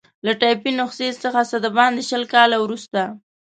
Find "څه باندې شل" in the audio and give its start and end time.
1.49-2.23